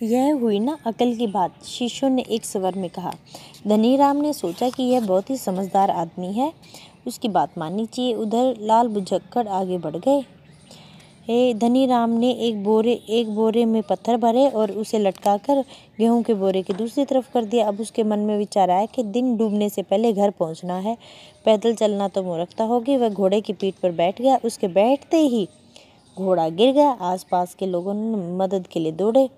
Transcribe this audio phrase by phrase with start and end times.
[0.00, 3.12] यह हुई ना अकल की बात, शिष्यों ने एक स्वर में कहा।
[3.66, 6.52] धनीराम ने सोचा कि यह बहुत ही समझदार आदमी है।
[7.06, 10.20] उसकी बात माननी चाहिए। उधर लाल बुझक्कड़ आगे बढ़ गए।
[11.28, 15.64] हे धनीराम ने एक बोरे एक बोरे में पत्थर भरे और उसे लटकाकर
[15.98, 19.02] गेहूँ के बोरे की दूसरी तरफ़ कर दिया। अब उसके मन में विचार आया कि
[19.02, 20.96] दिन डूबने से पहले घर पहुँचना है।
[21.44, 25.48] पैदल चलना तो मूर्खता होगी। वह घोड़े की पीठ पर बैठ गया। उसके बैठते ही
[26.16, 29.28] घोड़ा गिर गया। आसपास के लोगों ने मदद के लिए दौड़े।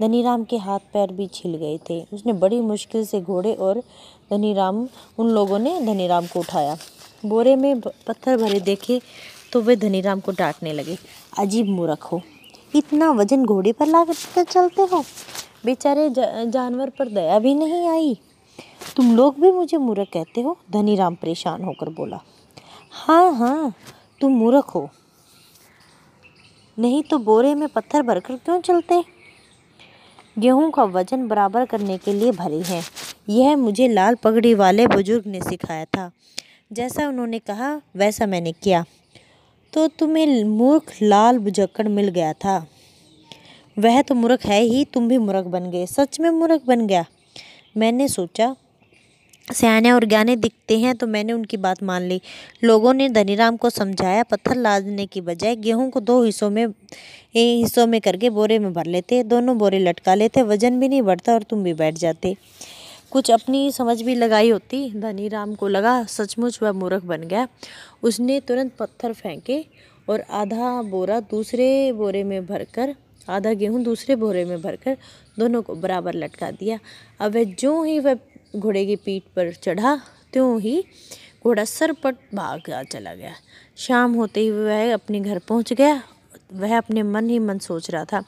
[0.00, 3.80] धनीराम के हाथ पैर भी छिल गए थे। उसने बड़ी मुश्किल से घोड़े और
[4.30, 4.86] धनीराम,
[5.18, 6.76] उन लोगों ने धनीराम को उठाया।
[7.24, 9.00] बोरे में पत्थर भरे देखे
[9.52, 10.96] तो वे धनीराम को डांटने लगे,
[11.38, 12.20] अजीब मूर्ख हो,
[12.74, 15.02] इतना वज़न घोड़े पर ला कर चलते हो?
[15.64, 18.16] बेचारे जानवर पर दया भी नहीं आई।
[18.96, 20.56] तुम लोग भी मुझे मूर्ख कहते हो?
[20.72, 22.20] धनीराम परेशान होकर बोला
[22.96, 23.72] हाँ हाँ
[24.20, 24.88] तुम मूर्ख हो।
[26.78, 29.02] नहीं तो बोरे में पत्थर भरकर क्यों चलते?
[30.40, 32.82] गेहूँ का वज़न बराबर करने के लिए भरी हैं।
[33.28, 36.10] यह मुझे लाल पगड़ी वाले बुज़ुर्ग ने सिखाया था।
[36.72, 38.84] जैसा उन्होंने कहा, वैसा मैंने किया।
[39.72, 42.66] तो तुम्हें मूर्ख लाल बुजक्कड़ मिल गया था।
[43.78, 47.04] वह तो मूर्ख है ही, तुम भी मूर्ख बन गए। सच में मूर्ख बन गया।
[47.76, 48.56] मैंने सोचा
[49.50, 52.20] सियाने और ज्ञाने दिखते हैं तो मैंने उनकी बात मान ली।
[52.64, 56.66] लोगों ने धनीराम को समझाया, पत्थर लादने की बजाय गेहूँ को दो हिस्सों में
[57.34, 61.32] हिस्सों में करके बोरे में भर लेते। दोनों बोरे लटका लेते, वज़न भी नहीं बढ़ता
[61.32, 62.36] और तुम भी बैठ जाते।
[63.10, 67.46] कुछ अपनी समझ भी लगाई होती। धनीराम को लगा, सचमुच वह मूर्ख बन गया।
[68.02, 69.64] उसने तुरंत पत्थर फेंके
[70.08, 72.94] और आधा बोरा दूसरे बोरे में भरकर,
[73.28, 74.96] आधा गेहूँ दूसरे बोरे में भरकर
[75.38, 76.78] दोनों को बराबर लटका दिया।
[77.20, 78.14] अब वह जो ही वह
[78.54, 79.96] घोड़े की पीठ पर चढ़ा,
[80.32, 80.82] त्यों ही
[81.44, 83.34] घोड़ा सरपट भाग चला गया।
[83.76, 86.02] शाम होते ही वह अपने घर पहुँच गया।
[86.52, 88.22] वह अपने मन ही मन सोच रहा था,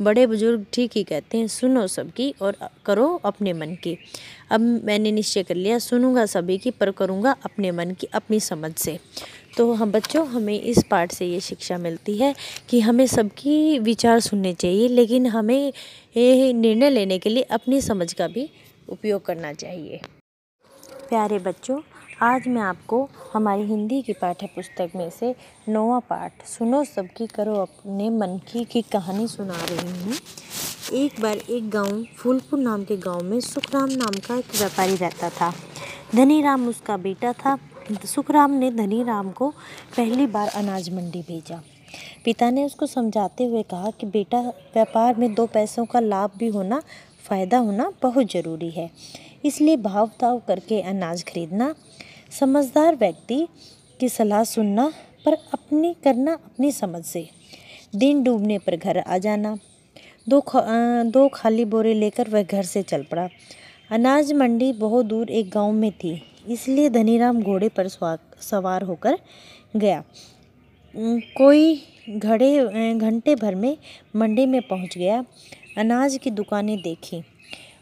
[0.00, 2.56] बड़े बुज़ुर्ग ठीक ही कहते हैं, सुनो सबकी और
[2.86, 3.96] करो अपने मन की।
[4.50, 8.74] अब मैंने निश्चय कर लिया, सुनूँगा सभी की, पर करूँगा अपने मन की, अपनी समझ
[8.74, 8.98] से।
[9.56, 12.34] तो हम बच्चों, हमें इस पाठ से ये शिक्षा मिलती है
[12.68, 15.72] कि हमें सबकी विचार सुनने चाहिए, लेकिन हमें
[16.16, 18.48] ये निर्णय लेने के लिए अपनी समझ का भी
[18.92, 20.00] उपयोग करना चाहिए।
[21.08, 21.80] प्यारे बच्चों,
[22.22, 25.34] आज मैं आपको हमारी हिंदी की पाठ्य पुस्तक में से
[25.68, 30.14] नौवा पाठ, सुनो सबकी करो अपने मन की की कहानी सुना रही हूँ।
[30.92, 35.30] एक बार एक गाँव, फूलपुर नाम के गाँव में सुखराम नाम का एक व्यापारी रहता
[35.30, 35.52] था।
[36.14, 37.58] धनीराम उसका बेटा था।
[38.04, 39.50] सुखराम ने धनीराम को
[39.96, 41.62] पहली बार अनाज मंडी भेजा।
[42.24, 44.40] पिता ने उसको समझाते हुए कहा कि बेटा,
[44.74, 46.82] व्यापार में दो पैसों का लाभ भी होना
[47.22, 48.88] फ़ायदा होना बहुत ज़रूरी है।
[49.44, 51.74] इसलिए भाव ताव करके अनाज खरीदना
[52.30, 53.46] समझदार व्यक्ति
[54.00, 54.92] की सलाह सुनना
[55.24, 57.28] पर अपनी करना अपनी समझ से।
[57.94, 59.56] दिन डूबने पर घर आ जाना
[60.26, 60.56] दो ख,
[61.06, 63.28] दो खाली बोरे लेकर वह घर से चल पड़ा।
[63.90, 69.18] अनाज मंडी बहुत दूर एक गाँव में थी इसलिए धनीराम घोड़े पर सवार होकर
[69.76, 70.02] गया।
[71.36, 71.74] कोई
[72.10, 73.76] घड़े घंटे भर में
[74.16, 75.24] मंडी में पहुँच गया।
[75.78, 77.22] अनाज की दुकानें देखी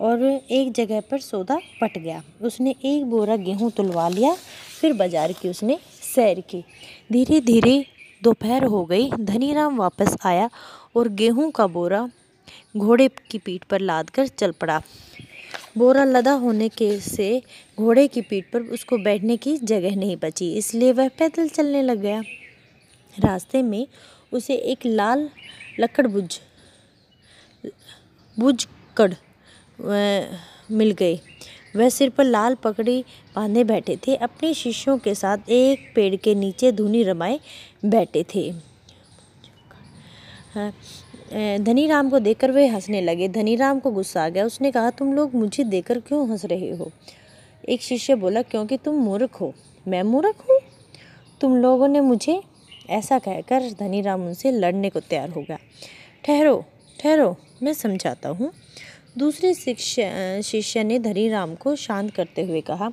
[0.00, 4.34] और एक जगह पर सौदा पट गया। उसने एक बोरा गेहूँ तुलवा लिया,
[4.80, 6.62] फिर बाज़ार की उसने सैर की।
[7.12, 7.84] धीरे धीरे
[8.22, 10.48] दोपहर हो गई, धनीराम वापस आया
[10.96, 12.08] और गेहूँ का बोरा
[12.76, 14.80] घोड़े की पीठ पर लाद कर चल पड़ा।
[15.78, 17.42] बोरा लदा होने के से
[17.78, 22.00] घोड़े की पीठ पर उसको बैठने की जगह नहीं बची, इसलिए वह पैदल चलने लग
[22.00, 22.22] गया।
[23.16, 23.86] रास्ते में
[24.32, 25.28] उसे एक लाल
[25.80, 26.06] लकड़
[27.64, 27.72] बुझ
[28.36, 29.12] बुझ कड़
[30.70, 31.18] मिल गए
[31.76, 33.04] वह सिर पर लाल पगड़ी
[33.36, 37.38] बांधे बैठे थे। अपने शिष्यों के साथ एक पेड़ के नीचे धुनी रमाए
[37.84, 38.50] बैठे थे।
[41.58, 44.90] धनी राम को देखकर वे हंसने लगे। धनी राम को गुस्सा आ गया। उसने कहा,
[44.90, 46.90] तुम लोग मुझे देखकर क्यों हंस रहे हो?
[47.68, 49.52] एक शिष्य बोला, क्योंकि तुम मूर्ख हो।
[49.86, 50.58] मैं मूर्ख हूँ।
[51.40, 52.40] तुम लोगों ने मुझे
[52.90, 55.58] ऐसा कहकर धनी राम उनसे लड़ने को तैयार हो गया।
[56.24, 56.64] ठहरो।
[57.02, 58.50] ठहरो, मैं समझाता हूँ।
[59.18, 62.90] दूसरे शिष्य शिष्य ने धनीराम को शांत करते हुए कहा,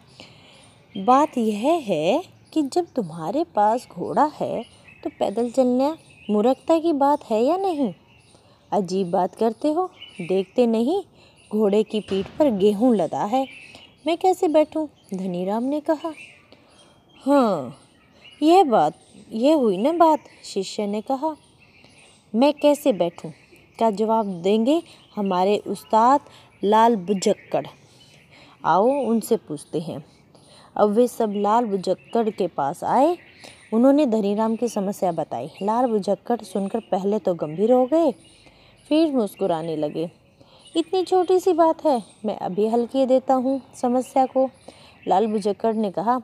[0.96, 2.22] बात यह है
[2.54, 4.64] कि जब तुम्हारे पास घोड़ा है
[5.04, 5.90] तो पैदल चलना
[6.30, 7.94] मूर्खता की बात है या नहीं?
[8.72, 9.90] अजीब बात करते हो,
[10.22, 11.02] देखते नहीं,
[11.52, 13.46] घोड़े की पीठ पर गेहूँ लदा है।
[14.08, 14.86] मैं कैसे बैठूं?
[15.14, 16.14] धनीराम ने कहा।
[17.18, 17.78] हाँ
[18.42, 19.00] यह बात,
[19.32, 20.20] यह हुई ना बात?
[20.46, 21.36] शिष्य ने कहा।
[22.34, 23.32] मैं कैसे बैठूं?
[23.80, 24.82] का जवाब देंगे
[25.16, 26.22] हमारे उस्ताद
[26.64, 27.66] लाल बुजक्कड़।
[28.66, 30.04] आओ उनसे पूछते हैं।
[30.76, 33.18] अब वे सब लाल बुजक्कड़ के पास आए।
[33.74, 38.12] उन्होंने धनीराम की समस्या बताई। लाल बुजक्कड़ सुनकर पहले तो गंभीर हो गए,
[38.90, 40.10] फिर मुस्कुराने लगे।
[40.76, 44.50] इतनी छोटी सी बात है, मैं अभी हल किए देता हूँ समस्या को।
[45.08, 46.18] लाल बुजक्कड़ ने कहा,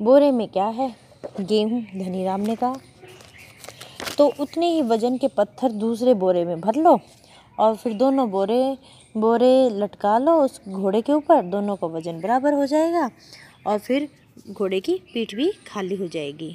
[0.00, 0.94] बोरे में क्या है?
[1.40, 2.74] गेहूँ, धनीराम ने कहा।
[4.18, 6.98] तो उतने ही वज़न के पत्थर दूसरे बोरे में भर लो
[7.58, 8.76] और फिर दोनों बोरे
[9.14, 13.08] बोरे लटका लो उस घोड़े के ऊपर, दोनों का वज़न बराबर हो जाएगा
[13.66, 14.08] और फिर
[14.50, 16.46] घोड़े की पीठ भी खाली हो जाएगी।